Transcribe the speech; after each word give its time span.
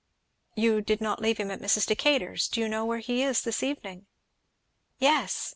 "You 0.55 0.81
did 0.81 0.99
not 0.99 1.21
leave 1.21 1.37
him 1.37 1.51
at 1.51 1.61
Mrs. 1.61 1.85
Decatur's. 1.85 2.47
Do 2.47 2.59
you 2.59 2.67
know 2.67 2.83
where 2.85 2.97
he 2.97 3.21
is 3.21 3.43
this 3.43 3.61
evening?" 3.61 4.07
"Yes!" 4.97 5.49